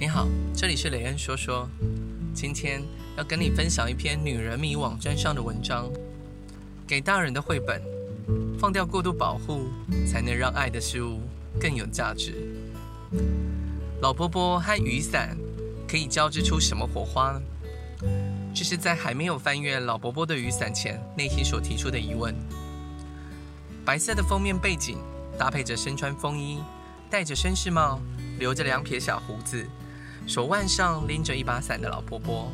[0.00, 1.68] 你好，这里是雷恩说说。
[2.32, 2.82] 今天
[3.18, 5.90] 要跟你分享一篇女人迷网站上的文章。
[6.86, 7.82] 给大人的绘本，
[8.58, 9.68] 放掉过度保护，
[10.10, 11.20] 才能让爱的事物
[11.60, 12.32] 更有价值。
[14.00, 15.36] 老婆婆和雨伞
[15.86, 17.42] 可以交织出什么火花呢？
[18.54, 22.34] 这是在还没有翻阅老婆婆的雨伞前，内心所提出的疑问。
[23.84, 24.96] 白色的封面背景
[25.38, 26.58] 搭配着身穿风衣、
[27.10, 28.00] 戴着绅士帽、
[28.38, 29.68] 留着两撇小胡子。
[30.26, 32.52] 手腕上拎着一把伞的老婆婆，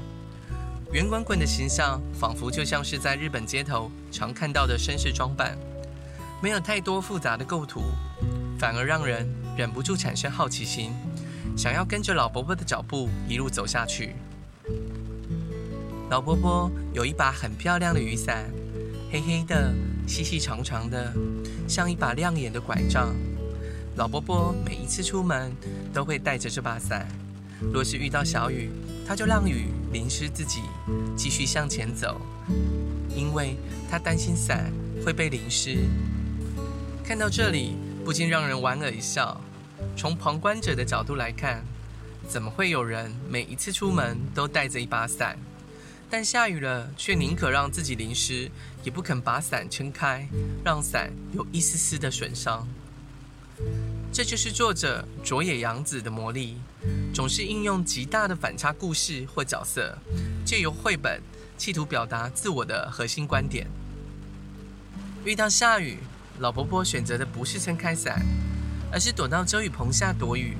[0.93, 5.59] 圆滚滚的形象，仿佛就像是在日本街头常看到的绅士装扮，
[6.43, 7.83] 没有太多复杂的构图，
[8.59, 10.93] 反而让人忍不住产生好奇心，
[11.57, 14.15] 想要跟着老婆婆的脚步一路走下去。
[16.09, 18.49] 老婆婆有一把很漂亮的雨伞，
[19.11, 19.75] 黑黑的，
[20.07, 21.13] 细细长长的，
[21.69, 23.15] 像一把亮眼的拐杖。
[23.97, 25.53] 老婆婆每一次出门
[25.93, 27.07] 都会带着这把伞。
[27.61, 28.71] 若是遇到小雨，
[29.07, 30.63] 他就让雨淋湿自己，
[31.17, 32.21] 继续向前走，
[33.15, 33.57] 因为
[33.91, 34.73] 他担心伞
[35.05, 35.79] 会被淋湿。
[37.05, 39.41] 看到这里，不禁让人莞尔一笑。
[39.97, 41.65] 从旁观者的角度来看，
[42.29, 45.39] 怎么会有人每一次出门都带着一把伞，
[46.11, 48.51] 但下雨了却宁可让自己淋湿，
[48.83, 50.29] 也不肯把伞撑开，
[50.65, 52.67] 让伞有一丝丝的损伤？
[54.17, 56.57] 这就是作者佐野洋子的魔力，
[57.13, 59.95] 总是应用极大的反差故事或角色，
[60.43, 61.21] 借由绘本
[61.59, 63.67] 企图表达自我的核心观点。
[65.23, 65.99] 遇到下雨，
[66.39, 68.25] 老婆婆选择的不是撑开伞，
[68.91, 70.57] 而是躲到遮雨棚下躲雨，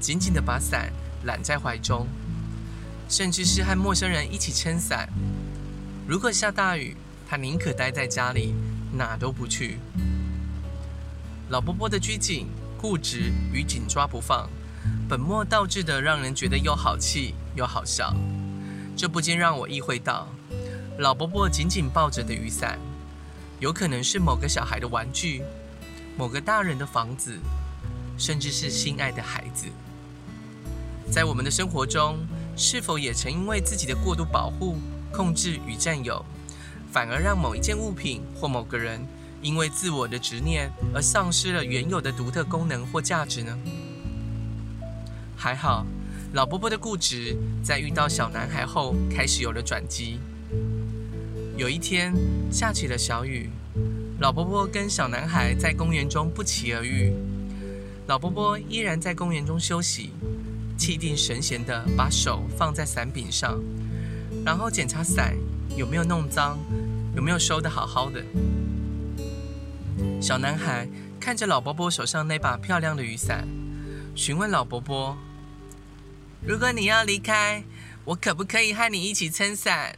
[0.00, 2.04] 紧紧地把伞揽在怀中，
[3.08, 5.08] 甚至是和陌生人一起撑伞。
[6.04, 6.96] 如果下大雨，
[7.28, 8.56] 她宁可待在家里，
[8.92, 9.78] 哪都不去。
[11.48, 12.48] 老婆婆的拘谨。
[12.78, 14.48] 固执与紧抓不放，
[15.08, 18.14] 本末倒置的让人觉得又好气又好笑。
[18.96, 20.28] 这不禁让我意会到，
[20.98, 22.78] 老婆婆紧紧抱着的雨伞，
[23.58, 25.42] 有可能是某个小孩的玩具，
[26.16, 27.36] 某个大人的房子，
[28.16, 29.66] 甚至是心爱的孩子。
[31.10, 32.16] 在我们的生活中，
[32.56, 34.78] 是否也曾因为自己的过度保护、
[35.12, 36.24] 控制与占有，
[36.92, 39.04] 反而让某一件物品或某个人，
[39.40, 43.56] 因为自我的执念而丧失了原有的独特功能或价值呢？
[45.36, 45.86] 还好，
[46.32, 50.18] 老伯伯的固执在遇到小男孩后开始有了转机。
[51.56, 52.12] 有一天
[52.50, 53.48] 下起了小雨，
[54.20, 57.12] 老伯伯跟小男孩在公园中不期而遇。
[58.08, 60.10] 老伯伯依然在公园中休息，
[60.76, 63.60] 气定神闲地把手放在伞柄上，
[64.44, 65.36] 然后检查伞
[65.76, 66.58] 有没有弄脏，
[67.14, 68.24] 有没有收得好好的。
[70.20, 70.88] 小男孩
[71.20, 73.46] 看着老伯伯手上那把漂亮的雨伞，
[74.14, 75.16] 询问老伯伯
[76.44, 77.62] ：“如果你要离开，
[78.04, 79.96] 我可不可以和你一起撑伞？”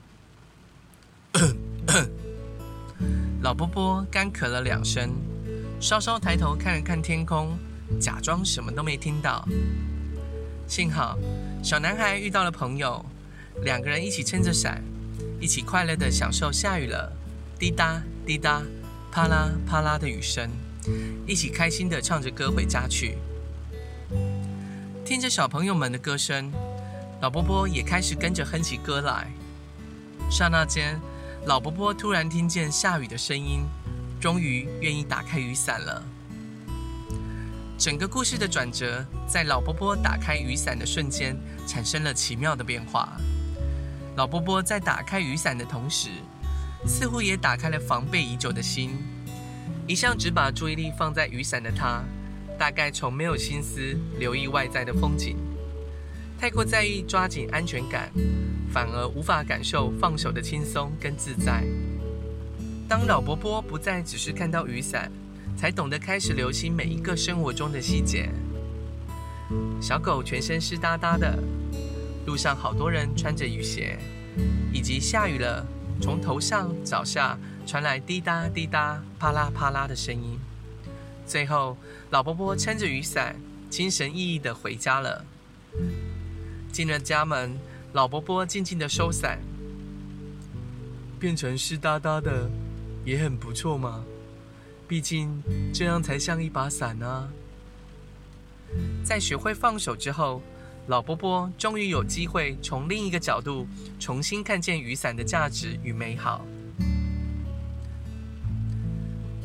[3.43, 5.11] 老伯伯干咳了两声，
[5.81, 7.57] 稍稍抬头看了看天空，
[7.99, 9.49] 假装什么都没听到。
[10.67, 11.19] 幸好
[11.63, 13.03] 小男孩遇到了朋友，
[13.63, 14.85] 两个人一起撑着伞，
[15.41, 17.11] 一起快乐地享受下雨了，
[17.59, 18.63] 滴答滴答。
[19.13, 20.49] 啪啦啪啦的雨声，
[21.27, 23.19] 一起开心地唱着歌回家去。
[25.05, 26.53] 听着小朋友们的歌声，
[27.21, 29.27] 老婆婆也开始跟着哼起歌来。
[30.31, 30.97] 刹那间，
[31.45, 33.65] 老婆婆突然听见下雨的声音，
[34.21, 36.05] 终于愿意打开雨伞了。
[37.77, 43.09] 整个故事的转折，在老婆婆打开雨伞的瞬间，产生了奇妙的变化。
[44.15, 46.11] 老婆婆在打开雨伞的同时，
[46.87, 48.99] 似乎也打开了防备已久的心。
[49.87, 52.05] 一向只把注意力放在雨伞的他，
[52.59, 55.37] 大概从没有心思留意外在的风景，
[56.39, 58.11] 太过在意抓紧安全感，
[58.73, 61.65] 反而无法感受放手的轻松跟自在。
[62.89, 65.11] 当老伯伯不再只是看到雨伞，
[65.57, 68.29] 才懂得开始留心每一个生活中的细节。
[69.81, 71.37] 小狗全身湿哒哒的，
[72.27, 73.99] 路上好多人穿着雨鞋，
[74.73, 75.67] 以及下雨了。
[76.01, 80.39] 从头上脚下传来滴答滴答、啪啦啪啦的声音。
[81.27, 81.77] 最后，
[82.11, 83.37] 老婆婆撑着雨伞，
[83.69, 85.25] 精神奕奕地回家了。
[86.73, 87.57] 进了家门，
[87.93, 89.39] 老婆婆静静地收伞，
[91.21, 92.51] 变成湿哒哒的，
[93.05, 94.05] 也很不错嘛。
[94.89, 95.41] 毕竟
[95.73, 97.29] 这样才像一把伞呢。
[99.05, 100.43] 在学会放手之后，
[100.87, 103.67] 老波波终于有机会从另一个角度
[103.99, 106.45] 重新看见雨伞的价值与美好。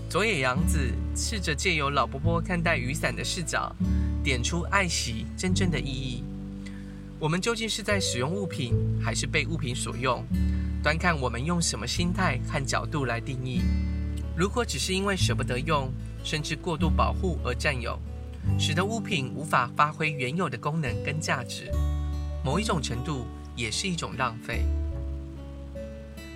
[0.10, 0.80] 佐野洋子
[1.16, 3.76] 试着借由老波波看待雨伞的视角，
[4.24, 6.24] 点出爱惜真正的意义，
[7.20, 8.74] 我们究竟是在使用物品，
[9.04, 10.26] 还是被物品所用？
[10.82, 13.62] 端看我们用什么心态和角度来定义。
[14.38, 15.92] 如果只是因为舍不得用，
[16.24, 18.00] 甚至过度保护而占有，
[18.60, 21.70] 使得物品无法发挥原有的功能跟价值，
[22.44, 23.26] 某一种程度
[23.56, 24.66] 也是一种浪费。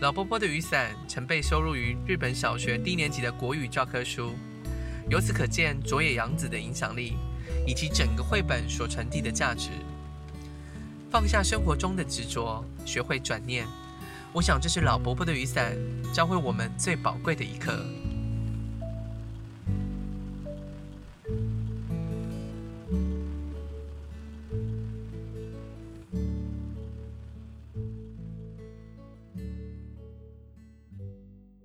[0.01, 4.31] 老伯伯的雨伞曾被收录于日本小学低年级的国语教科书，
[5.09, 7.17] 由此可见佐野洋子的影响力，
[7.65, 9.69] 以及整个绘本所传递的价值。
[11.11, 13.65] 放下生活中的执着，学会转念。
[14.31, 15.75] 我想这是老伯伯的雨伞
[16.13, 17.83] 教会我们最宝贵的一课。